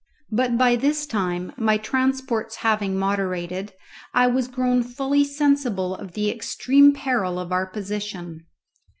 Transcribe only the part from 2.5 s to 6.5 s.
having moderated, I was grown fully sensible of the